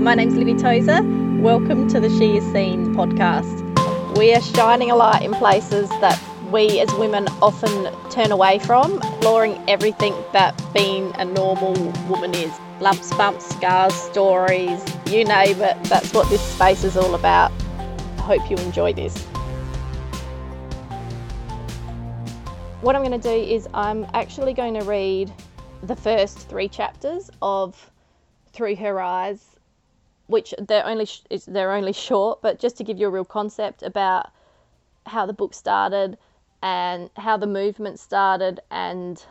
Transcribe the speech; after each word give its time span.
my 0.00 0.14
name's 0.14 0.34
Libby 0.34 0.54
Tozer. 0.54 1.02
Welcome 1.42 1.86
to 1.88 2.00
the 2.00 2.08
She 2.08 2.38
Is 2.38 2.52
Seen 2.52 2.94
podcast. 2.94 4.16
We 4.16 4.32
are 4.32 4.40
shining 4.40 4.90
a 4.90 4.96
light 4.96 5.22
in 5.22 5.34
places 5.34 5.90
that 6.00 6.18
we 6.50 6.80
as 6.80 6.90
women 6.94 7.28
often 7.42 7.92
turn 8.08 8.32
away 8.32 8.60
from, 8.60 8.96
exploring 8.96 9.62
everything 9.68 10.14
that 10.32 10.58
being 10.72 11.12
a 11.16 11.26
normal 11.26 11.74
woman 12.08 12.34
is. 12.34 12.50
Lumps, 12.80 13.12
bumps, 13.14 13.44
scars, 13.54 13.92
stories, 13.92 14.82
you 15.04 15.22
name 15.22 15.60
it. 15.60 15.76
That's 15.84 16.14
what 16.14 16.30
this 16.30 16.40
space 16.40 16.82
is 16.82 16.96
all 16.96 17.14
about. 17.14 17.52
I 18.16 18.22
hope 18.22 18.50
you 18.50 18.56
enjoy 18.56 18.94
this. 18.94 19.14
What 22.80 22.96
I'm 22.96 23.04
going 23.04 23.20
to 23.20 23.28
do 23.28 23.28
is 23.28 23.68
I'm 23.74 24.06
actually 24.14 24.54
going 24.54 24.72
to 24.80 24.84
read 24.84 25.30
the 25.82 25.94
first 25.94 26.48
three 26.48 26.68
chapters 26.68 27.30
of 27.42 27.90
Through 28.54 28.76
Her 28.76 28.98
Eyes, 28.98 29.49
which 30.30 30.54
they're 30.58 30.86
only 30.86 31.08
they're 31.46 31.72
only 31.72 31.92
short, 31.92 32.40
but 32.40 32.58
just 32.58 32.76
to 32.76 32.84
give 32.84 32.98
you 32.98 33.08
a 33.08 33.10
real 33.10 33.24
concept 33.24 33.82
about 33.82 34.30
how 35.06 35.26
the 35.26 35.32
book 35.32 35.52
started 35.54 36.16
and 36.62 37.10
how 37.16 37.36
the 37.36 37.46
movement 37.46 37.98
started 37.98 38.60
and 38.70 39.24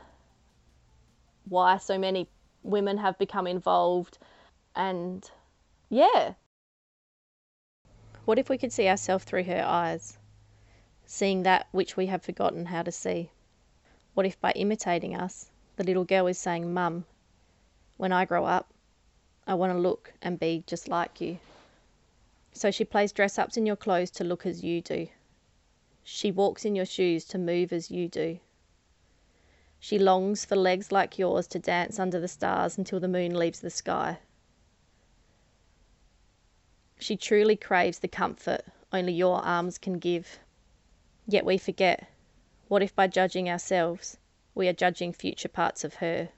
why 1.47 1.77
so 1.77 1.97
many 1.97 2.27
women 2.63 2.97
have 2.97 3.17
become 3.17 3.47
involved 3.47 4.17
and 4.75 5.31
yeah. 5.89 6.33
What 8.25 8.37
if 8.37 8.49
we 8.49 8.57
could 8.57 8.73
see 8.73 8.87
ourselves 8.87 9.23
through 9.23 9.45
her 9.45 9.63
eyes 9.65 10.17
seeing 11.05 11.43
that 11.43 11.67
which 11.71 11.97
we 11.97 12.07
have 12.07 12.21
forgotten 12.21 12.65
how 12.65 12.83
to 12.83 12.91
see? 12.91 13.31
What 14.13 14.25
if 14.25 14.39
by 14.41 14.51
imitating 14.51 15.15
us 15.15 15.49
the 15.77 15.85
little 15.85 16.03
girl 16.03 16.27
is 16.27 16.37
saying 16.37 16.73
mum 16.73 17.05
when 17.95 18.11
i 18.11 18.25
grow 18.25 18.43
up 18.43 18.73
i 19.47 19.53
want 19.53 19.71
to 19.71 19.79
look 19.79 20.13
and 20.21 20.39
be 20.39 20.63
just 20.67 20.87
like 20.87 21.21
you 21.21 21.37
so 22.51 22.71
she 22.71 22.83
plays 22.83 23.11
dress 23.11 23.37
ups 23.37 23.57
in 23.57 23.65
your 23.65 23.75
clothes 23.75 24.11
to 24.11 24.23
look 24.23 24.45
as 24.45 24.63
you 24.63 24.81
do 24.81 25.07
she 26.11 26.31
walks 26.31 26.65
in 26.65 26.75
your 26.75 26.87
shoes 26.87 27.23
to 27.25 27.37
move 27.37 27.71
as 27.71 27.91
you 27.91 28.07
do. 28.07 28.39
She 29.79 29.99
longs 29.99 30.43
for 30.43 30.55
legs 30.55 30.91
like 30.91 31.19
yours 31.19 31.45
to 31.49 31.59
dance 31.59 31.99
under 31.99 32.19
the 32.19 32.27
stars 32.27 32.79
until 32.79 32.99
the 32.99 33.07
moon 33.07 33.37
leaves 33.37 33.59
the 33.59 33.69
sky. 33.69 34.17
She 36.97 37.15
truly 37.15 37.55
craves 37.55 37.99
the 37.99 38.07
comfort 38.07 38.65
only 38.91 39.13
your 39.13 39.45
arms 39.45 39.77
can 39.77 39.99
give. 39.99 40.39
Yet 41.27 41.45
we 41.45 41.59
forget 41.59 42.07
what 42.69 42.81
if 42.81 42.95
by 42.95 43.05
judging 43.05 43.47
ourselves 43.47 44.17
we 44.55 44.67
are 44.67 44.73
judging 44.73 45.13
future 45.13 45.47
parts 45.47 45.83
of 45.83 45.95
her? 45.95 46.29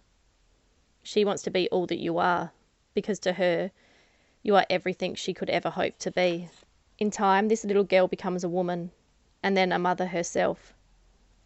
She 1.02 1.24
wants 1.24 1.44
to 1.44 1.50
be 1.50 1.70
all 1.70 1.88
that 1.88 2.00
you 2.00 2.18
are, 2.18 2.52
because 2.94 3.20
to 3.20 3.34
her 3.34 3.72
you 4.44 4.56
are 4.56 4.66
everything 4.70 5.16
she 5.16 5.34
could 5.34 5.50
ever 5.50 5.70
hope 5.70 5.98
to 5.98 6.12
be. 6.12 6.50
In 6.98 7.12
time, 7.12 7.48
this 7.48 7.64
little 7.64 7.84
girl 7.84 8.08
becomes 8.08 8.44
a 8.44 8.50
woman 8.50 8.92
and 9.44 9.56
then 9.56 9.72
a 9.72 9.80
mother 9.80 10.08
herself. 10.08 10.74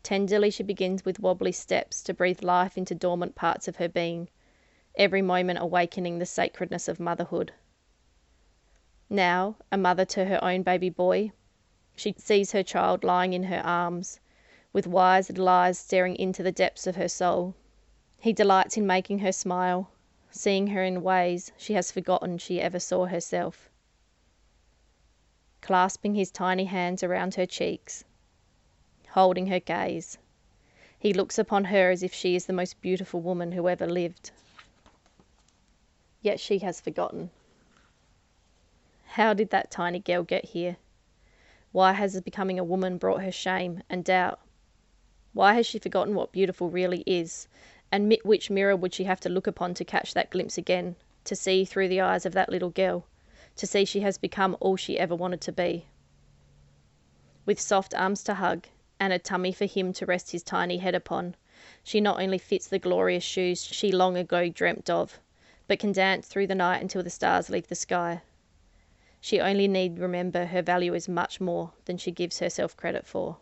Tenderly 0.04 0.50
she 0.50 0.64
begins 0.64 1.04
with 1.04 1.20
wobbly 1.20 1.52
steps 1.52 2.04
to 2.04 2.14
breathe 2.14 2.44
life 2.44 2.78
into 2.78 2.94
dormant 2.94 3.36
parts 3.36 3.68
of 3.68 3.78
her 3.78 3.90
being, 3.90 4.30
every 4.96 5.22
moment 5.22 5.60
awakening 5.60 6.20
the 6.20 6.26
sacredness 6.26 6.88
of 6.88 7.00
motherhood. 7.00 7.54
Now, 9.10 9.56
a 9.72 9.78
mother 9.78 10.06
to 10.06 10.26
her 10.26 10.44
own 10.44 10.64
baby 10.64 10.90
boy, 10.90 11.32
she 11.96 12.14
sees 12.18 12.52
her 12.52 12.64
child 12.64 13.04
lying 13.04 13.34
in 13.34 13.44
her 13.44 13.62
arms, 13.66 14.20
with 14.74 14.88
wise 14.88 15.30
little 15.30 15.48
eyes 15.48 15.80
staring 15.80 16.16
into 16.16 16.44
the 16.44 16.52
depths 16.52 16.86
of 16.86 16.98
her 16.98 17.08
soul. 17.08 17.56
He 18.20 18.34
delights 18.34 18.78
in 18.78 18.86
making 18.86 19.20
her 19.20 19.32
smile, 19.32 19.90
seeing 20.36 20.68
her 20.68 20.84
in 20.84 21.02
ways 21.02 21.52
she 21.58 21.74
has 21.74 21.92
forgotten 21.92 22.38
she 22.38 22.60
ever 22.60 22.80
saw 22.80 23.06
herself 23.06 23.70
clasping 25.66 26.14
his 26.14 26.30
tiny 26.30 26.66
hands 26.66 27.02
around 27.02 27.34
her 27.34 27.46
cheeks, 27.48 28.04
holding 29.10 29.48
her 29.48 29.60
gaze. 29.60 30.20
He 31.00 31.12
looks 31.12 31.40
upon 31.40 31.66
her 31.66 31.90
as 31.90 32.04
if 32.04 32.14
she 32.14 32.36
is 32.36 32.46
the 32.46 32.54
most 32.54 32.80
beautiful 32.82 33.20
woman 33.20 33.52
who 33.52 33.68
ever 33.68 33.88
lived. 33.88 34.30
Yet 36.22 36.40
she 36.40 36.60
has 36.60 36.80
forgotten. 36.80 37.32
How 39.06 39.34
did 39.34 39.50
that 39.50 39.72
tiny 39.72 39.98
girl 39.98 40.22
get 40.22 40.46
here? 40.46 40.78
Why 41.72 41.94
has 41.94 42.22
becoming 42.22 42.60
a 42.60 42.64
woman 42.64 43.00
brought 43.00 43.24
her 43.24 43.32
shame 43.32 43.82
and 43.90 44.06
doubt? 44.06 44.40
Why 45.34 45.56
has 45.56 45.66
she 45.66 45.80
forgotten 45.80 46.14
what 46.14 46.32
beautiful 46.32 46.70
really 46.70 47.04
is? 47.08 47.48
And 47.98 48.14
which 48.26 48.50
mirror 48.50 48.76
would 48.76 48.94
she 48.94 49.06
have 49.06 49.22
to 49.22 49.30
look 49.30 49.48
upon 49.48 49.74
to 49.76 49.86
catch 49.86 50.14
that 50.14 50.30
glimpse 50.30 50.58
again, 50.58 50.98
to 51.24 51.34
see 51.34 51.64
through 51.64 51.88
the 51.88 52.02
eyes 52.02 52.26
of 52.26 52.34
that 52.34 52.50
little 52.50 52.70
girl? 52.70 53.06
to 53.56 53.66
see 53.66 53.86
she 53.86 54.02
has 54.02 54.18
become 54.18 54.58
all 54.60 54.76
she 54.76 55.00
ever 55.00 55.16
wanted 55.16 55.40
to 55.40 55.54
be. 55.54 55.86
With 57.46 57.58
soft 57.58 57.94
arms 57.96 58.22
to 58.26 58.34
hug, 58.34 58.68
and 59.00 59.14
a 59.14 59.18
tummy 59.18 59.54
for 59.54 59.64
him 59.64 59.94
to 59.94 60.06
rest 60.06 60.32
his 60.32 60.44
tiny 60.44 60.80
head 60.80 60.94
upon, 60.94 61.36
she 61.86 62.02
not 62.02 62.20
only 62.20 62.38
fits 62.38 62.68
the 62.68 62.80
glorious 62.80 63.24
shoes 63.24 63.64
she 63.64 63.94
long 63.94 64.18
ago 64.18 64.50
dreamt 64.50 64.90
of, 64.90 65.22
but 65.66 65.80
can 65.80 65.94
dance 65.94 66.28
through 66.28 66.48
the 66.48 66.54
night 66.54 66.82
until 66.82 67.02
the 67.02 67.10
stars 67.10 67.50
leave 67.50 67.70
the 67.70 67.76
sky. 67.76 68.22
She 69.22 69.40
only 69.40 69.70
need 69.70 70.00
remember 70.00 70.48
her 70.48 70.62
value 70.62 70.94
is 70.94 71.08
much 71.08 71.40
more 71.40 71.72
than 71.86 71.98
she 71.98 72.12
gives 72.12 72.40
herself 72.40 72.76
credit 72.76 73.06
for. 73.06 73.38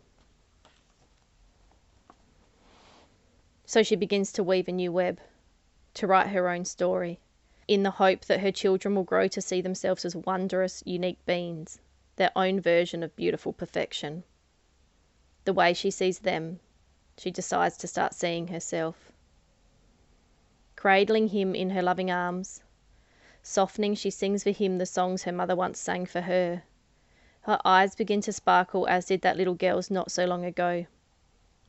So 3.65 3.81
she 3.81 3.95
begins 3.95 4.31
to 4.33 4.43
weave 4.43 4.67
a 4.67 4.71
new 4.71 4.91
web, 4.91 5.19
to 5.93 6.07
write 6.07 6.27
her 6.27 6.49
own 6.49 6.65
story 6.65 7.19
in 7.67 7.83
the 7.83 7.91
hope 7.91 8.25
that 8.25 8.41
her 8.41 8.51
children 8.51 8.95
will 8.95 9.03
grow 9.03 9.27
to 9.29 9.41
see 9.41 9.61
themselves 9.61 10.03
as 10.03 10.15
wondrous, 10.15 10.83
unique 10.85 11.25
beings, 11.25 11.79
their 12.17 12.31
own 12.35 12.59
version 12.59 13.03
of 13.03 13.15
beautiful 13.15 13.53
perfection. 13.53 14.23
The 15.45 15.53
way 15.53 15.73
she 15.73 15.91
sees 15.91 16.19
them, 16.19 16.59
she 17.17 17.31
decides 17.31 17.77
to 17.77 17.87
start 17.87 18.13
seeing 18.13 18.47
herself. 18.47 19.11
Cradling 20.75 21.29
him 21.29 21.55
in 21.55 21.69
her 21.69 21.81
loving 21.81 22.11
arms, 22.11 22.61
softening, 23.41 23.95
she 23.95 24.09
sings 24.09 24.43
for 24.43 24.51
him 24.51 24.77
the 24.77 24.85
songs 24.85 25.23
her 25.23 25.31
mother 25.31 25.55
once 25.55 25.79
sang 25.79 26.05
for 26.05 26.21
her. 26.21 26.63
Her 27.41 27.59
eyes 27.63 27.95
begin 27.95 28.21
to 28.21 28.33
sparkle 28.33 28.87
as 28.87 29.05
did 29.05 29.21
that 29.21 29.37
little 29.37 29.55
girl's 29.55 29.89
not 29.89 30.11
so 30.11 30.25
long 30.25 30.43
ago. 30.43 30.85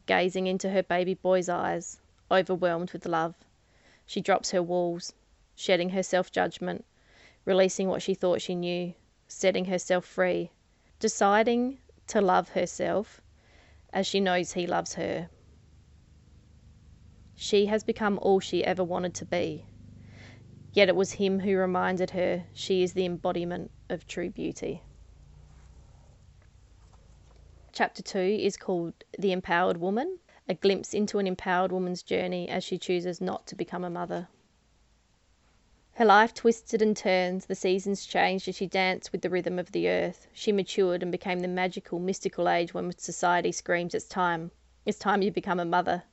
Gazing 0.07 0.47
into 0.47 0.69
her 0.69 0.83
baby 0.83 1.15
boy's 1.15 1.49
eyes, 1.49 1.99
overwhelmed 2.31 2.93
with 2.93 3.07
love, 3.07 3.35
she 4.05 4.21
drops 4.21 4.51
her 4.51 4.63
walls, 4.63 5.15
shedding 5.55 5.91
her 5.91 6.03
self 6.03 6.31
judgment, 6.31 6.85
releasing 7.47 7.89
what 7.89 8.03
she 8.03 8.13
thought 8.13 8.43
she 8.43 8.55
knew, 8.55 8.93
setting 9.29 9.65
herself 9.65 10.05
free, 10.05 10.51
deciding 10.99 11.79
to 12.09 12.21
love 12.21 12.51
herself 12.51 13.23
as 13.95 14.07
she 14.07 14.21
knows 14.21 14.53
he 14.53 14.67
loves 14.67 14.95
her. 14.97 15.31
She 17.35 17.67
has 17.67 17.83
become 17.83 18.19
all 18.21 18.41
she 18.41 18.63
ever 18.63 18.85
wanted 18.85 19.15
to 19.15 19.25
be. 19.25 19.65
Yet 20.75 20.89
it 20.91 20.97
was 20.97 21.13
him 21.13 21.41
who 21.41 21.57
reminded 21.57 22.11
her 22.11 22.45
she 22.53 22.83
is 22.83 22.93
the 22.93 23.07
embodiment 23.07 23.71
of 23.89 24.07
true 24.07 24.29
beauty. 24.29 24.83
Chapter 27.77 28.05
2 28.05 28.21
is 28.21 28.57
called 28.57 28.95
The 29.19 29.33
Empowered 29.33 29.79
Woman, 29.79 30.21
a 30.49 30.55
glimpse 30.55 30.95
into 30.95 31.19
an 31.19 31.27
empowered 31.27 31.73
woman's 31.73 32.05
journey 32.05 32.49
as 32.49 32.63
she 32.63 32.79
chooses 32.79 33.21
not 33.21 33.49
to 33.49 33.57
become 33.57 33.83
a 33.83 33.91
mother. 33.91 34.29
Her 35.95 36.05
life 36.05 36.33
twisted 36.33 36.81
and 36.81 36.97
turned, 36.97 37.41
the 37.41 37.57
seasons 37.57 38.07
changed 38.07 38.47
as 38.47 38.55
she 38.55 38.69
danced 38.69 39.11
with 39.11 39.23
the 39.23 39.29
rhythm 39.29 39.59
of 39.59 39.73
the 39.73 39.89
earth. 39.89 40.29
She 40.33 40.53
matured 40.53 41.03
and 41.03 41.11
became 41.11 41.41
the 41.41 41.49
magical, 41.49 41.99
mystical 41.99 42.49
age 42.49 42.73
when 42.73 42.97
society 42.97 43.51
screams 43.51 43.93
it's 43.93 44.07
time. 44.07 44.53
It's 44.87 44.97
time 44.97 45.23
you 45.23 45.33
become 45.33 45.59
a 45.59 45.65
mother. 45.65 46.05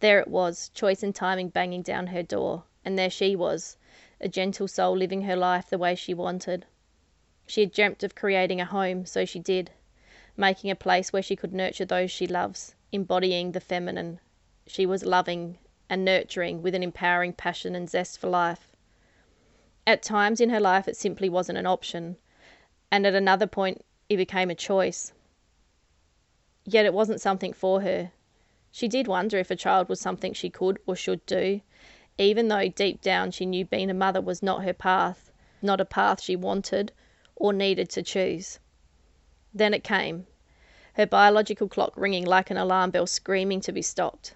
There 0.00 0.20
it 0.20 0.28
was, 0.28 0.68
choice 0.74 1.02
and 1.02 1.14
timing 1.14 1.48
banging 1.48 1.80
down 1.80 2.08
her 2.08 2.22
door, 2.22 2.64
and 2.84 2.98
there 2.98 3.08
she 3.08 3.34
was, 3.34 3.78
a 4.20 4.28
gentle 4.28 4.68
soul 4.68 4.94
living 4.94 5.22
her 5.22 5.36
life 5.36 5.70
the 5.70 5.78
way 5.78 5.94
she 5.94 6.12
wanted. 6.12 6.66
She 7.46 7.62
had 7.62 7.72
dreamt 7.72 8.02
of 8.02 8.14
creating 8.14 8.60
a 8.60 8.66
home, 8.66 9.06
so 9.06 9.24
she 9.24 9.38
did, 9.38 9.70
making 10.36 10.70
a 10.70 10.74
place 10.74 11.12
where 11.12 11.22
she 11.22 11.36
could 11.36 11.52
nurture 11.52 11.84
those 11.84 12.10
she 12.10 12.26
loves, 12.26 12.74
embodying 12.90 13.52
the 13.52 13.60
feminine. 13.60 14.18
She 14.66 14.86
was 14.86 15.04
loving 15.04 15.58
and 15.90 16.04
nurturing 16.04 16.62
with 16.62 16.74
an 16.74 16.82
empowering 16.82 17.34
passion 17.34 17.74
and 17.74 17.88
zest 17.88 18.18
for 18.18 18.28
life. 18.28 18.74
At 19.86 20.02
times 20.02 20.40
in 20.40 20.50
her 20.50 20.60
life 20.60 20.88
it 20.88 20.96
simply 20.96 21.28
wasn't 21.28 21.58
an 21.58 21.66
option, 21.66 22.16
and 22.90 23.06
at 23.06 23.14
another 23.14 23.46
point 23.46 23.84
it 24.08 24.16
became 24.16 24.48
a 24.48 24.54
choice. 24.54 25.12
Yet 26.64 26.86
it 26.86 26.94
wasn't 26.94 27.20
something 27.20 27.52
for 27.52 27.82
her. 27.82 28.12
She 28.70 28.88
did 28.88 29.08
wonder 29.08 29.38
if 29.38 29.50
a 29.50 29.56
child 29.56 29.88
was 29.88 30.00
something 30.00 30.32
she 30.32 30.48
could 30.48 30.78
or 30.86 30.96
should 30.96 31.26
do, 31.26 31.60
even 32.16 32.48
though 32.48 32.68
deep 32.68 33.02
down 33.02 33.32
she 33.32 33.44
knew 33.44 33.64
being 33.64 33.90
a 33.90 33.94
mother 33.94 34.20
was 34.20 34.42
not 34.42 34.64
her 34.64 34.72
path, 34.72 35.30
not 35.60 35.80
a 35.80 35.84
path 35.84 36.22
she 36.22 36.36
wanted 36.36 36.92
or 37.36 37.52
needed 37.52 37.90
to 37.90 38.02
choose. 38.02 38.60
Then 39.54 39.74
it 39.74 39.84
came, 39.84 40.26
her 40.94 41.06
biological 41.06 41.68
clock 41.68 41.92
ringing 41.96 42.24
like 42.24 42.50
an 42.50 42.56
alarm 42.56 42.90
bell 42.90 43.06
screaming 43.06 43.60
to 43.60 43.72
be 43.72 43.82
stopped. 43.82 44.34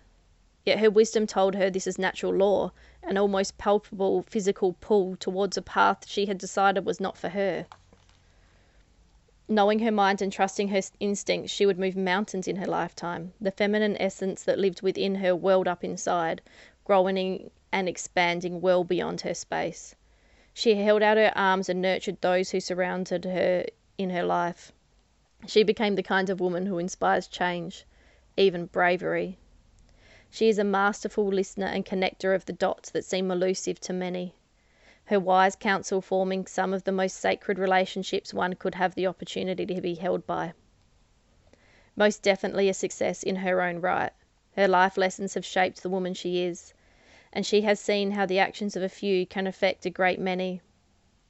Yet 0.65 0.81
her 0.81 0.91
wisdom 0.91 1.27
told 1.27 1.55
her 1.55 1.71
this 1.71 1.87
is 1.87 1.99
natural 1.99 2.35
law, 2.35 2.73
an 3.03 3.17
almost 3.17 3.57
palpable 3.57 4.25
physical 4.25 4.75
pull 4.81 5.17
towards 5.17 5.57
a 5.57 5.63
path 5.63 6.07
she 6.09 6.27
had 6.27 6.39
decided 6.39 6.85
was 6.85 7.01
not 7.01 7.17
for 7.17 7.31
her. 7.31 7.67
Knowing 9.49 9.79
her 9.79 9.93
mind 9.93 10.21
and 10.21 10.33
trusting 10.33 10.69
her 10.69 10.83
instincts, 10.99 11.53
she 11.53 11.65
would 11.65 11.79
move 11.79 11.97
mountains 11.97 12.49
in 12.49 12.57
her 12.57 12.67
lifetime. 12.67 13.33
The 13.41 13.53
feminine 13.53 13.97
essence 13.99 14.43
that 14.43 14.59
lived 14.59 14.83
within 14.83 15.15
her 15.15 15.37
welled 15.37 15.69
up 15.69 15.85
inside, 15.85 16.43
growing 16.85 17.51
and 17.73 17.89
expanding 17.89 18.61
well 18.61 18.83
beyond 18.83 19.21
her 19.21 19.35
space. 19.35 19.95
She 20.53 20.75
held 20.75 21.03
out 21.03 21.17
her 21.17 21.33
arms 21.37 21.69
and 21.69 21.81
nurtured 21.81 22.21
those 22.21 22.51
who 22.51 22.61
surrounded 22.61 23.25
her 23.25 23.67
in 23.97 24.11
her 24.11 24.25
life. 24.25 24.73
She 25.47 25.63
became 25.63 25.97
the 25.97 26.03
kind 26.03 26.31
of 26.31 26.41
woman 26.41 26.65
who 26.65 26.79
inspires 26.79 27.29
change, 27.29 27.85
even 28.39 28.67
bravery. 28.67 29.37
She 30.31 30.49
is 30.49 30.59
a 30.59 30.65
masterful 30.65 31.27
listener 31.27 31.67
and 31.67 31.85
connector 31.85 32.35
of 32.35 32.47
the 32.47 32.55
dots 32.55 32.89
that 32.91 33.05
seem 33.05 33.31
elusive 33.31 33.79
to 33.81 33.93
many 33.93 34.35
her 35.07 35.21
wise 35.21 35.55
counsel 35.55 36.01
forming 36.01 36.45
some 36.47 36.75
of 36.75 36.83
the 36.83 36.91
most 36.91 37.17
sacred 37.17 37.61
relationships 37.61 38.35
one 38.35 38.55
could 38.55 38.75
have 38.75 38.97
the 38.97 39.07
opportunity 39.07 39.65
to 39.65 39.81
be 39.81 39.95
held 39.95 40.27
by. 40.27 40.53
Most 41.95 42.23
definitely 42.23 42.69
a 42.69 42.75
success 42.75 43.23
in 43.23 43.37
her 43.37 43.63
own 43.63 43.81
right. 43.81 44.13
Her 44.57 44.67
life 44.67 44.97
lessons 44.97 45.35
have 45.35 45.45
shaped 45.45 45.83
the 45.83 45.89
woman 45.89 46.13
she 46.13 46.43
is, 46.43 46.75
and 47.33 47.47
she 47.47 47.61
has 47.61 47.79
seen 47.79 48.11
how 48.11 48.27
the 48.27 48.41
actions 48.41 48.75
of 48.75 48.83
a 48.83 48.89
few 48.89 49.27
can 49.27 49.47
affect 49.47 49.87
a 49.87 49.91
great 49.91 50.19
many. 50.19 50.61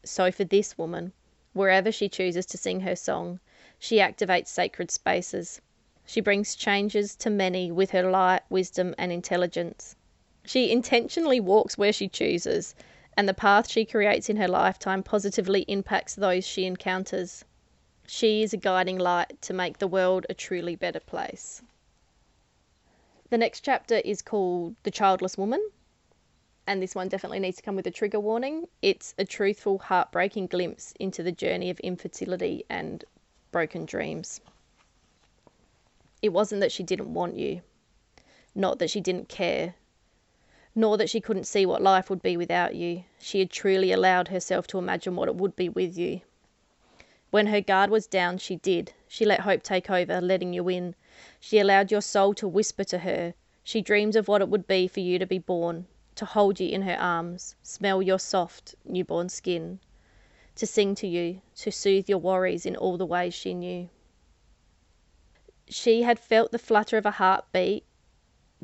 So 0.05 0.33
for 0.33 0.45
this 0.45 0.79
woman, 0.79 1.13
wherever 1.53 1.93
she 1.93 2.09
chooses 2.09 2.47
to 2.47 2.57
sing 2.57 2.81
her 2.81 2.97
song, 2.97 3.41
she 3.79 3.99
activates 3.99 4.49
sacred 4.49 4.91
spaces. 4.91 5.61
She 6.07 6.21
brings 6.21 6.55
changes 6.55 7.15
to 7.17 7.31
many 7.31 7.71
with 7.71 7.91
her 7.91 8.11
light, 8.11 8.43
wisdom, 8.49 8.95
and 8.97 9.13
intelligence. 9.13 9.97
She 10.45 10.71
intentionally 10.71 11.41
walks 11.41 11.77
where 11.77 11.93
she 11.93 12.09
chooses, 12.09 12.75
and 13.17 13.29
the 13.29 13.35
path 13.35 13.69
she 13.69 13.85
creates 13.85 14.29
in 14.29 14.37
her 14.37 14.49
lifetime 14.49 15.03
positively 15.03 15.63
impacts 15.63 16.15
those 16.15 16.47
she 16.47 16.65
encounters. 16.65 17.45
She 18.07 18.43
is 18.43 18.53
a 18.53 18.57
guiding 18.57 18.99
light 18.99 19.43
to 19.43 19.53
make 19.53 19.79
the 19.79 19.89
world 19.89 20.27
a 20.31 20.35
truly 20.35 20.77
better 20.77 21.01
place. 21.01 21.61
The 23.31 23.39
next 23.39 23.63
chapter 23.63 23.97
is 23.97 24.23
called 24.23 24.77
The 24.85 24.93
Childless 24.93 25.37
Woman, 25.37 25.71
and 26.69 26.81
this 26.81 26.95
one 26.95 27.09
definitely 27.09 27.41
needs 27.41 27.57
to 27.57 27.63
come 27.65 27.75
with 27.75 27.87
a 27.89 27.91
trigger 27.91 28.21
warning. 28.21 28.69
It's 28.81 29.15
a 29.19 29.25
truthful, 29.25 29.79
heartbreaking 29.79 30.47
glimpse 30.47 30.95
into 31.01 31.25
the 31.25 31.33
journey 31.33 31.69
of 31.69 31.81
infertility 31.81 32.65
and 32.71 33.05
broken 33.57 33.87
dreams. 33.87 34.43
It 36.21 36.29
wasn't 36.29 36.61
that 36.61 36.73
she 36.73 36.83
didn't 36.83 37.15
want 37.15 37.39
you, 37.39 37.63
not 38.55 38.79
that 38.81 38.91
she 38.91 39.01
didn't 39.01 39.31
care, 39.31 39.77
nor 40.75 40.99
that 40.99 41.09
she 41.09 41.23
couldn't 41.23 41.47
see 41.47 41.65
what 41.65 41.81
life 41.81 42.11
would 42.11 42.21
be 42.21 42.37
without 42.37 42.75
you. 42.75 43.05
She 43.19 43.39
had 43.39 43.49
truly 43.49 43.93
allowed 43.93 44.29
herself 44.29 44.67
to 44.67 44.79
imagine 44.79 45.17
what 45.17 45.29
it 45.29 45.37
would 45.37 45.57
be 45.57 45.71
with 45.71 45.97
you. 45.97 46.21
When 47.31 47.47
her 47.47 47.63
guard 47.63 47.89
was 47.89 48.07
down, 48.07 48.37
she 48.37 48.57
did. 48.57 48.93
She 49.09 49.25
let 49.25 49.41
hope 49.41 49.63
take 49.63 49.89
over, 49.89 50.21
letting 50.21 50.53
you 50.53 50.69
in. 50.69 50.95
She 51.41 51.59
allowed 51.59 51.91
your 51.91 52.03
soul 52.03 52.35
to 52.35 52.47
whisper 52.47 52.85
to 52.85 52.99
her. 52.99 53.33
She 53.65 53.81
dreamed 53.81 54.17
of 54.17 54.29
what 54.29 54.43
it 54.43 54.51
would 54.51 54.67
be 54.67 54.87
for 54.87 55.01
you 55.01 55.19
to 55.19 55.25
be 55.25 55.39
born, 55.39 55.87
to 56.17 56.27
hold 56.27 56.61
you 56.61 56.69
in 56.69 56.83
her 56.83 57.01
arms, 57.01 57.57
smell 57.63 58.03
your 58.03 58.19
soft, 58.19 58.75
newborn 58.85 59.31
skin, 59.31 59.81
to 60.57 60.67
sing 60.67 60.95
to 60.97 61.07
you, 61.07 61.41
to 61.55 61.71
soothe 61.71 62.09
your 62.09 62.19
worries 62.19 62.67
in 62.67 62.77
all 62.77 62.97
the 62.97 63.07
ways 63.07 63.35
she 63.35 63.55
knew. 63.55 63.89
She 65.69 66.03
had 66.03 66.19
felt 66.19 66.51
the 66.51 66.59
flutter 66.59 66.97
of 66.97 67.07
a 67.07 67.13
heartbeat 67.13 67.85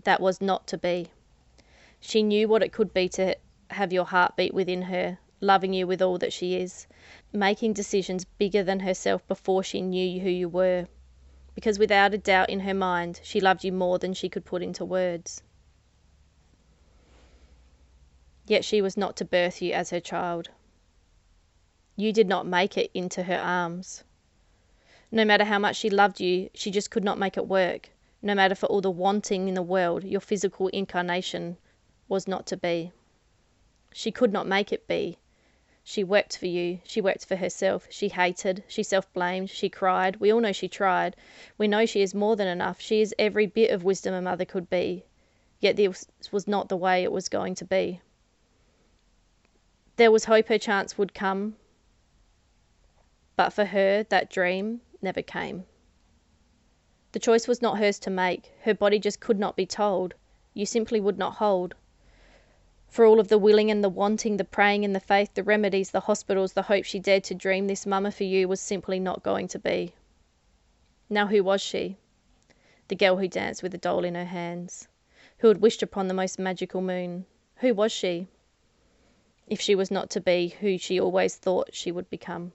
that 0.05 0.21
was 0.21 0.41
not 0.41 0.67
to 0.69 0.79
be. 0.79 1.11
She 2.01 2.23
knew 2.23 2.49
what 2.49 2.63
it 2.63 2.73
could 2.73 2.95
be 2.95 3.09
to 3.11 3.37
have 3.71 3.93
your 3.93 4.07
heart 4.07 4.37
beat 4.37 4.55
within 4.55 4.83
her, 4.83 5.19
loving 5.41 5.73
you 5.73 5.87
with 5.87 6.01
all 6.01 6.19
that 6.19 6.33
she 6.33 6.57
is, 6.57 6.87
making 7.33 7.75
decisions 7.75 8.25
bigger 8.25 8.63
than 8.63 8.81
herself 8.81 9.27
before 9.29 9.63
she 9.63 9.83
knew 9.83 10.21
who 10.21 10.31
you 10.31 10.49
were. 10.49 10.89
Because 11.55 11.79
without 11.79 12.15
a 12.15 12.19
doubt 12.19 12.49
in 12.49 12.61
her 12.61 12.75
mind, 12.75 13.21
she 13.23 13.41
loved 13.41 13.65
you 13.65 13.73
more 13.73 13.99
than 13.99 14.15
she 14.15 14.29
could 14.29 14.45
put 14.45 14.63
into 14.63 14.85
words. 14.85 15.43
Yet 18.47 18.65
she 18.65 18.81
was 18.81 18.97
not 18.97 19.17
to 19.17 19.25
birth 19.25 19.61
you 19.61 19.73
as 19.73 19.91
her 19.91 20.01
child. 20.01 20.49
You 21.95 22.13
did 22.13 22.27
not 22.27 22.47
make 22.47 22.79
it 22.79 22.91
into 22.95 23.25
her 23.25 23.39
arms. 23.39 24.03
No 25.11 25.27
matter 25.27 25.45
how 25.45 25.59
much 25.59 25.77
she 25.77 25.91
loved 25.91 26.21
you, 26.21 26.49
she 26.55 26.71
just 26.71 26.91
could 26.91 27.05
not 27.05 27.19
make 27.19 27.37
it 27.37 27.47
work. 27.47 27.91
No 28.23 28.35
matter 28.35 28.55
for 28.55 28.67
all 28.67 28.81
the 28.81 28.91
wanting 28.91 29.47
in 29.47 29.55
the 29.55 29.63
world, 29.63 30.03
your 30.03 30.21
physical 30.21 30.69
incarnation 30.69 31.59
was 32.09 32.27
not 32.27 32.47
to 32.47 32.57
be. 32.57 32.93
She 33.93 34.11
could 34.11 34.33
not 34.33 34.47
make 34.47 34.73
it 34.73 34.87
be. 34.87 35.19
She 35.85 36.03
wept 36.03 36.39
for 36.39 36.47
you. 36.47 36.81
She 36.85 37.01
wept 37.01 37.27
for 37.27 37.37
herself. 37.37 37.89
She 37.91 38.09
hated. 38.09 38.65
She 38.69 38.83
self 38.83 39.13
blamed. 39.13 39.51
She 39.51 39.69
cried. 39.69 40.17
We 40.17 40.33
all 40.33 40.41
know 40.41 40.53
she 40.53 40.69
tried. 40.69 41.15
We 41.59 41.69
know 41.69 41.85
she 41.85 42.01
is 42.01 42.15
more 42.15 42.37
than 42.37 42.49
enough. 42.49 42.81
She 42.81 43.03
is 43.03 43.15
every 43.19 43.47
bit 43.47 43.71
of 43.71 43.85
wisdom 43.85 44.15
a 44.15 44.23
mother 44.23 44.45
could 44.45 44.71
be. 44.71 45.05
Yet 45.61 45.77
this 45.77 46.07
was 46.31 46.49
not 46.49 46.69
the 46.69 46.77
way 46.77 47.03
it 47.03 47.13
was 47.13 47.29
going 47.29 47.55
to 47.57 47.65
be. 47.65 48.01
There 49.97 50.11
was 50.11 50.25
hope 50.25 50.49
her 50.49 50.59
chance 50.59 50.97
would 50.97 51.13
come, 51.13 51.57
but 53.37 53.51
for 53.51 53.65
her 53.67 54.03
that 54.05 54.31
dream 54.31 54.81
never 55.01 55.23
came. 55.23 55.65
The 57.13 57.19
choice 57.19 57.47
was 57.47 57.63
not 57.63 57.79
hers 57.79 57.99
to 58.01 58.11
make. 58.11 58.53
Her 58.63 58.75
body 58.75 58.99
just 58.99 59.21
could 59.21 59.39
not 59.39 59.57
be 59.57 59.67
told. 59.67 60.15
You 60.55 60.67
simply 60.67 61.01
would 61.01 61.19
not 61.19 61.35
hold 61.35 61.75
for 62.93 63.07
all 63.07 63.19
of 63.19 63.29
the 63.29 63.39
willing 63.39 63.71
and 63.71 63.83
the 63.83 63.89
wanting, 63.89 64.37
the 64.37 64.45
praying 64.45 64.85
and 64.85 64.95
the 64.95 65.01
faith, 65.01 65.33
the 65.33 65.43
remedies, 65.43 65.91
the 65.91 66.01
hospitals, 66.01 66.53
the 66.53 66.61
hope 66.61 66.85
she 66.85 66.99
dared 66.99 67.25
to 67.25 67.35
dream, 67.35 67.67
this 67.67 67.87
mama 67.87 68.11
for 68.11 68.25
you 68.25 68.47
was 68.47 68.61
simply 68.61 69.01
not 69.01 69.23
going 69.23 69.49
to 69.49 69.59
be. 69.59 69.95
Now, 71.09 71.27
who 71.27 71.43
was 71.43 71.63
she? 71.63 71.97
The 72.89 72.95
girl 72.95 73.17
who 73.17 73.29
danced 73.29 73.63
with 73.63 73.73
the 73.73 73.79
doll 73.79 74.05
in 74.05 74.15
her 74.15 74.27
hands, 74.27 74.89
who 75.39 75.49
had 75.49 75.63
wished 75.63 75.83
upon 75.83 76.07
the 76.07 76.13
most 76.13 76.39
magical 76.39 76.83
moon. 76.83 77.25
Who 77.57 77.73
was 77.73 77.93
she? 77.93 78.29
If 79.47 79.59
she 79.59 79.75
was 79.75 79.91
not 79.91 80.11
to 80.11 80.21
be 80.21 80.49
who 80.61 80.77
she 80.77 81.01
always 81.01 81.37
thought 81.37 81.75
she 81.75 81.91
would 81.91 82.11
become. 82.11 82.53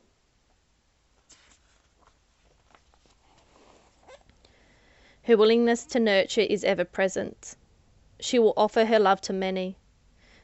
Her 5.28 5.36
willingness 5.36 5.84
to 5.88 6.00
nurture 6.00 6.40
is 6.40 6.64
ever 6.64 6.86
present. 6.86 7.58
She 8.18 8.40
will 8.40 8.54
offer 8.56 8.86
her 8.86 8.98
love 8.98 9.20
to 9.22 9.34
many 9.34 9.76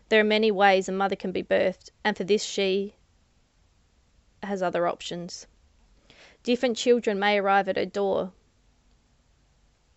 there 0.09 0.19
are 0.19 0.25
many 0.25 0.51
ways 0.51 0.89
a 0.89 0.91
mother 0.91 1.15
can 1.15 1.31
be 1.31 1.41
birthed, 1.41 1.89
and 2.03 2.17
for 2.17 2.25
this 2.25 2.43
she 2.43 2.93
has 4.43 4.61
other 4.61 4.85
options. 4.85 5.47
Different 6.43 6.75
children 6.75 7.17
may 7.17 7.39
arrive 7.39 7.69
at 7.69 7.77
her 7.77 7.85
door, 7.85 8.33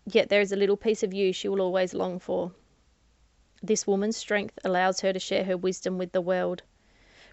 yet 0.05 0.29
there 0.29 0.39
is 0.39 0.53
a 0.53 0.55
little 0.55 0.77
piece 0.77 1.03
of 1.03 1.13
you 1.13 1.33
she 1.33 1.49
will 1.49 1.59
always 1.59 1.93
long 1.93 2.17
for. 2.17 2.53
This 3.61 3.85
woman's 3.85 4.15
strength 4.15 4.57
allows 4.63 5.01
her 5.01 5.11
to 5.11 5.19
share 5.19 5.43
her 5.43 5.57
wisdom 5.57 5.97
with 5.97 6.13
the 6.13 6.21
world, 6.21 6.63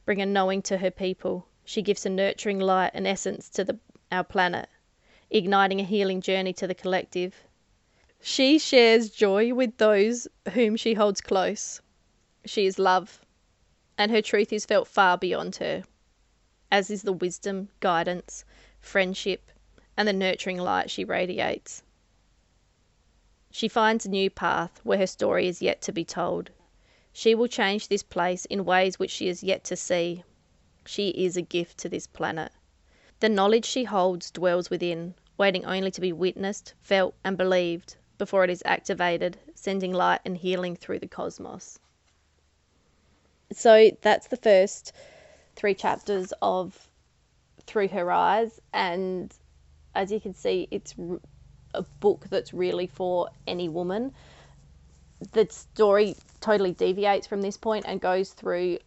bring 0.04 0.20
a 0.20 0.26
knowing 0.26 0.60
to 0.62 0.78
her 0.78 0.90
people. 0.90 1.46
She 1.64 1.82
gives 1.82 2.04
a 2.04 2.10
nurturing 2.10 2.58
light 2.58 2.90
and 2.94 3.06
essence 3.06 3.48
to 3.50 3.62
the, 3.62 3.78
our 4.10 4.24
planet, 4.24 4.68
igniting 5.34 5.80
a 5.80 5.84
healing 5.84 6.20
journey 6.20 6.52
to 6.52 6.64
the 6.64 6.76
collective. 6.76 7.42
She 8.22 8.56
shares 8.56 9.10
joy 9.10 9.52
with 9.52 9.76
those 9.78 10.28
whom 10.52 10.76
she 10.76 10.94
holds 10.94 11.20
close. 11.20 11.80
She 12.46 12.66
is 12.66 12.78
love, 12.78 13.20
and 13.98 14.12
her 14.12 14.22
truth 14.22 14.52
is 14.52 14.64
felt 14.64 14.86
far 14.86 15.18
beyond 15.18 15.56
her, 15.56 15.82
as 16.70 16.88
is 16.88 17.02
the 17.02 17.12
wisdom, 17.12 17.68
guidance, 17.80 18.44
friendship, 18.78 19.50
and 19.96 20.06
the 20.06 20.12
nurturing 20.12 20.58
light 20.58 20.88
she 20.88 21.04
radiates. 21.04 21.82
She 23.50 23.66
finds 23.66 24.06
a 24.06 24.10
new 24.10 24.30
path 24.30 24.80
where 24.84 24.98
her 24.98 25.06
story 25.06 25.48
is 25.48 25.60
yet 25.60 25.82
to 25.82 25.92
be 25.92 26.04
told. 26.04 26.50
She 27.12 27.34
will 27.34 27.48
change 27.48 27.88
this 27.88 28.04
place 28.04 28.44
in 28.44 28.64
ways 28.64 29.00
which 29.00 29.10
she 29.10 29.26
is 29.26 29.42
yet 29.42 29.64
to 29.64 29.74
see. 29.74 30.22
She 30.86 31.08
is 31.08 31.36
a 31.36 31.42
gift 31.42 31.78
to 31.78 31.88
this 31.88 32.06
planet. 32.06 32.52
The 33.18 33.28
knowledge 33.28 33.64
she 33.64 33.84
holds 33.84 34.30
dwells 34.30 34.70
within, 34.70 35.14
waiting 35.36 35.64
only 35.64 35.90
to 35.90 36.00
be 36.00 36.12
witnessed, 36.12 36.74
felt, 36.80 37.14
and 37.24 37.36
believed 37.36 37.96
before 38.18 38.44
it 38.44 38.50
is 38.50 38.62
activated, 38.64 39.38
sending 39.54 39.92
light 39.92 40.20
and 40.24 40.36
healing 40.36 40.76
through 40.76 40.98
the 40.98 41.08
cosmos 41.08 41.78
so 43.56 43.90
that's 44.02 44.28
the 44.28 44.36
first 44.36 44.92
three 45.56 45.74
chapters 45.74 46.32
of 46.42 46.88
Through 47.66 47.88
Her 47.88 48.10
Eyes, 48.10 48.60
and 48.72 49.32
as 49.94 50.10
you 50.10 50.20
can 50.20 50.34
see, 50.34 50.68
it's 50.70 50.94
a 51.72 51.82
book 52.00 52.26
that's 52.28 52.52
really 52.52 52.86
for 52.86 53.28
any 53.46 53.68
woman. 53.68 54.12
The 55.32 55.46
story 55.50 56.16
totally 56.40 56.72
deviates 56.72 57.26
from 57.26 57.40
this 57.40 57.56
point 57.56 57.84
and 57.86 58.00
goes 58.00 58.32
through 58.32 58.78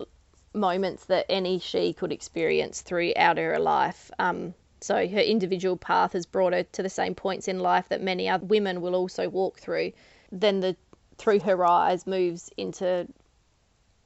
moments 0.53 1.05
that 1.05 1.25
any 1.29 1.59
she 1.59 1.93
could 1.93 2.11
experience 2.11 2.81
throughout 2.81 3.37
her 3.37 3.59
life. 3.59 4.11
Um, 4.19 4.53
so 4.81 5.07
her 5.07 5.19
individual 5.19 5.77
path 5.77 6.13
has 6.13 6.25
brought 6.25 6.53
her 6.53 6.63
to 6.63 6.83
the 6.83 6.89
same 6.89 7.15
points 7.15 7.47
in 7.47 7.59
life 7.59 7.89
that 7.89 8.01
many 8.01 8.29
other 8.29 8.45
women 8.45 8.81
will 8.81 8.95
also 8.95 9.27
walk 9.27 9.59
through. 9.59 9.91
Then 10.31 10.59
the 10.59 10.75
through 11.17 11.39
her 11.39 11.65
eyes 11.65 12.05
moves 12.05 12.51
into 12.57 13.07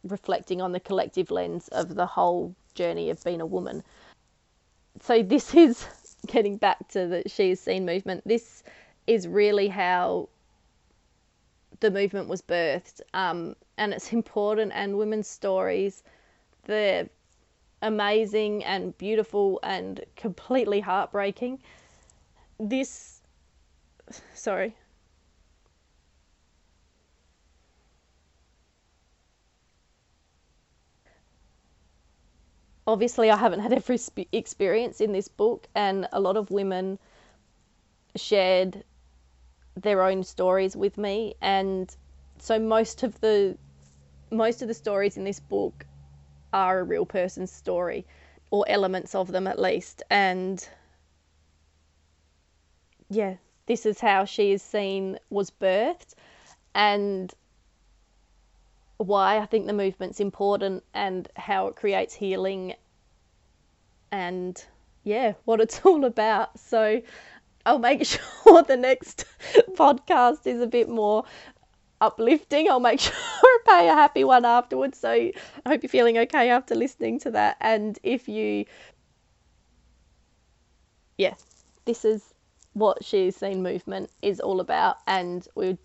reflecting 0.04 0.62
on 0.62 0.72
the 0.72 0.80
collective 0.80 1.30
lens 1.30 1.68
of 1.70 1.96
the 1.96 2.06
whole 2.06 2.56
journey 2.74 3.10
of 3.10 3.22
being 3.24 3.42
a 3.42 3.46
woman. 3.46 3.84
So 5.02 5.22
this 5.22 5.54
is 5.56 5.86
getting 6.28 6.58
back 6.58 6.88
to 6.90 7.08
the 7.08 7.24
she 7.28 7.52
is 7.52 7.60
seen 7.60 7.86
movement. 7.86 8.24
This 8.26 8.64
is 9.08 9.28
really 9.28 9.68
how 9.68 10.30
the 11.80 11.92
movement 11.92 12.28
was 12.28 12.42
birthed, 12.42 13.02
um, 13.14 13.56
and 13.78 13.94
it's 13.94 14.14
important. 14.20 14.72
And 14.74 14.98
women's 14.98 15.28
stories, 15.28 16.04
they're 16.64 17.10
amazing 17.82 18.64
and 18.64 18.98
beautiful 18.98 19.60
and 19.64 20.04
completely 20.16 20.80
heartbreaking. 20.80 21.60
This, 22.60 23.22
sorry. 24.34 24.76
Obviously, 32.88 33.30
I 33.30 33.38
haven't 33.38 33.62
had 33.62 33.74
every 33.74 34.00
experience 34.32 35.02
in 35.02 35.14
this 35.14 35.28
book, 35.28 35.68
and 35.76 36.08
a 36.12 36.20
lot 36.20 36.36
of 36.36 36.52
women 36.52 37.00
shared 38.16 38.84
their 39.76 40.04
own 40.04 40.24
stories 40.24 40.76
with 40.76 40.98
me, 40.98 41.36
and 41.42 41.96
so 42.40 42.60
most 42.60 43.04
of 43.04 43.20
the 43.22 43.58
most 44.32 44.62
of 44.62 44.68
the 44.68 44.74
stories 44.74 45.18
in 45.18 45.24
this 45.24 45.40
book 45.40 45.86
are 46.54 46.80
a 46.80 46.84
real 46.84 47.06
person's 47.06 47.52
story, 47.52 48.06
or 48.50 48.66
elements 48.68 49.16
of 49.16 49.32
them 49.32 49.48
at 49.48 49.60
least, 49.60 50.04
and 50.10 50.68
yeah, 53.10 53.36
this 53.66 53.86
is 53.86 54.00
how 54.00 54.26
she 54.26 54.52
is 54.52 54.62
seen 54.62 55.20
was 55.30 55.52
birthed, 55.52 56.14
and 56.74 57.34
why 58.98 59.38
I 59.38 59.46
think 59.46 59.66
the 59.66 59.74
movement's 59.74 60.20
important 60.20 60.84
and 60.94 61.28
how 61.36 61.68
it 61.68 61.76
creates 61.76 62.14
healing 62.14 62.76
and 64.12 64.64
yeah, 65.04 65.34
what 65.46 65.62
it's 65.62 65.82
all 65.86 66.06
about. 66.06 66.60
So 66.60 67.02
I'll 67.66 67.80
make 67.80 68.06
sure 68.06 68.64
the 68.64 68.78
next 68.78 69.26
podcast 69.72 70.46
is 70.46 70.62
a 70.62 70.68
bit 70.68 70.90
more 70.90 71.26
uplifting. 72.02 72.70
I'll 72.70 72.80
make 72.80 73.00
sure 73.00 73.60
pay 73.66 73.88
a 73.88 73.94
happy 73.94 74.24
one 74.24 74.44
afterwards. 74.44 74.98
So 74.98 75.10
I 75.12 75.34
hope 75.66 75.84
you're 75.84 75.90
feeling 75.90 76.18
okay 76.18 76.50
after 76.50 76.76
listening 76.76 77.20
to 77.20 77.32
that. 77.32 77.58
And 77.62 77.98
if 78.04 78.28
you, 78.28 78.66
yeah, 81.18 81.36
this 81.86 82.04
is 82.04 82.34
what 82.74 83.04
She's 83.06 83.36
Seen 83.36 83.64
movement 83.64 84.10
is 84.22 84.40
all 84.40 84.60
about. 84.60 84.98
And 85.08 85.48
we 85.56 85.68
would 85.68 85.78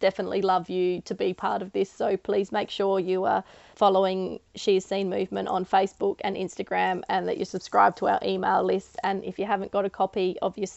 definitely 0.00 0.42
love 0.42 0.68
you 0.68 1.00
to 1.02 1.14
be 1.14 1.32
part 1.32 1.62
of 1.62 1.72
this. 1.72 1.90
So 1.90 2.16
please 2.16 2.52
make 2.52 2.70
sure 2.70 3.00
you 3.00 3.24
are 3.24 3.44
following 3.74 4.40
She's 4.54 4.84
Seen 4.84 5.08
movement 5.08 5.48
on 5.48 5.64
Facebook 5.64 6.20
and 6.22 6.36
Instagram 6.36 7.02
and 7.08 7.28
that 7.28 7.38
you 7.38 7.44
subscribe 7.44 7.96
to 7.96 8.08
our 8.08 8.20
email 8.22 8.62
list. 8.62 8.96
And 9.02 9.24
if 9.24 9.38
you 9.38 9.46
haven't 9.46 9.72
got 9.72 9.84
a 9.84 9.90
copy 9.90 10.36
of 10.40 10.56
your 10.56 10.68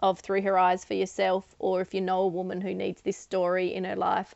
of 0.00 0.20
Through 0.20 0.42
Her 0.42 0.58
Eyes 0.58 0.84
for 0.84 0.94
yourself, 0.94 1.54
or 1.58 1.80
if 1.80 1.94
you 1.94 2.00
know 2.00 2.20
a 2.20 2.28
woman 2.28 2.60
who 2.60 2.74
needs 2.74 3.02
this 3.02 3.16
story 3.16 3.72
in 3.74 3.84
her 3.84 3.96
life, 3.96 4.34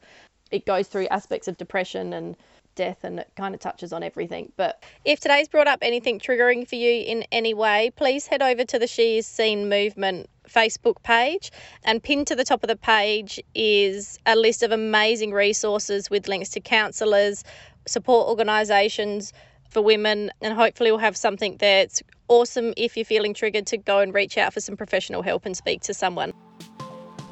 it 0.50 0.64
goes 0.64 0.88
through 0.88 1.08
aspects 1.08 1.48
of 1.48 1.56
depression 1.56 2.12
and 2.12 2.36
death 2.74 3.02
and 3.02 3.18
it 3.18 3.30
kind 3.36 3.54
of 3.54 3.60
touches 3.60 3.92
on 3.92 4.02
everything. 4.02 4.52
But 4.56 4.82
if 5.04 5.20
today's 5.20 5.48
brought 5.48 5.66
up 5.66 5.80
anything 5.82 6.18
triggering 6.18 6.66
for 6.66 6.76
you 6.76 7.02
in 7.02 7.24
any 7.32 7.52
way, 7.52 7.90
please 7.96 8.26
head 8.26 8.40
over 8.40 8.64
to 8.64 8.78
the 8.78 8.86
She 8.86 9.18
Is 9.18 9.26
Seen 9.26 9.68
movement 9.68 10.30
Facebook 10.48 11.02
page 11.02 11.50
and 11.84 12.02
pinned 12.02 12.28
to 12.28 12.36
the 12.36 12.44
top 12.44 12.62
of 12.62 12.68
the 12.68 12.76
page 12.76 13.42
is 13.54 14.18
a 14.24 14.36
list 14.36 14.62
of 14.62 14.72
amazing 14.72 15.32
resources 15.32 16.08
with 16.08 16.28
links 16.28 16.50
to 16.50 16.60
counsellors, 16.60 17.44
support 17.86 18.28
organisations 18.28 19.32
for 19.68 19.82
women, 19.82 20.30
and 20.40 20.54
hopefully 20.54 20.90
we'll 20.90 20.98
have 21.00 21.16
something 21.16 21.56
there. 21.58 21.86
Awesome 22.28 22.74
if 22.76 22.96
you're 22.96 23.06
feeling 23.06 23.32
triggered 23.32 23.66
to 23.68 23.78
go 23.78 24.00
and 24.00 24.12
reach 24.12 24.36
out 24.36 24.52
for 24.52 24.60
some 24.60 24.76
professional 24.76 25.22
help 25.22 25.46
and 25.46 25.56
speak 25.56 25.80
to 25.82 25.94
someone. 25.94 26.34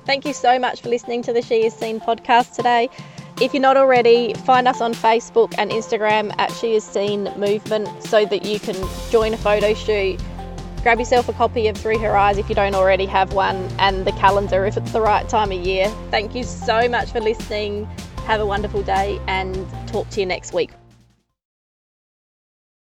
Thank 0.07 0.25
you 0.25 0.33
so 0.33 0.59
much 0.59 0.81
for 0.81 0.89
listening 0.89 1.23
to 1.23 1.33
the 1.33 1.43
She 1.43 1.67
Is 1.67 1.75
Seen 1.75 2.01
podcast 2.01 2.55
today. 2.55 2.89
If 3.39 3.53
you're 3.53 3.61
not 3.61 3.77
already, 3.77 4.33
find 4.33 4.67
us 4.67 4.81
on 4.81 4.95
Facebook 4.95 5.55
and 5.59 5.71
Instagram 5.71 6.35
at 6.39 6.51
She 6.53 6.75
Is 6.75 6.85
Seen 6.85 7.25
Movement 7.37 8.03
so 8.03 8.25
that 8.25 8.47
you 8.47 8.59
can 8.59 8.77
join 9.11 9.35
a 9.35 9.37
photo 9.37 9.75
shoot. 9.75 10.19
Grab 10.83 10.99
yourself 10.99 11.29
a 11.29 11.33
copy 11.35 11.69
of 11.69 11.77
Through 11.77 11.99
Her 11.99 12.17
Eyes 12.17 12.39
if 12.39 12.49
you 12.49 12.55
don't 12.55 12.75
already 12.75 13.05
have 13.07 13.35
one, 13.35 13.57
and 13.79 14.07
the 14.07 14.13
calendar 14.13 14.65
if 14.65 14.77
it's 14.77 14.93
the 14.93 15.01
right 15.01 15.29
time 15.29 15.53
of 15.53 15.59
year. 15.59 15.89
Thank 16.11 16.35
you 16.35 16.45
so 16.45 16.89
much 16.89 17.11
for 17.11 17.21
listening. 17.21 17.85
Have 18.25 18.41
a 18.41 18.47
wonderful 18.47 18.83
day 18.83 19.21
and 19.27 19.55
talk 19.89 20.09
to 20.11 20.21
you 20.21 20.27
next 20.27 20.55
week. 20.55 20.71